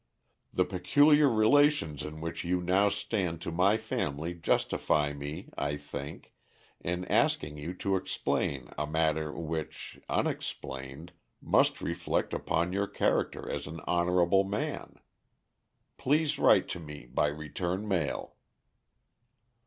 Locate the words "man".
14.43-14.95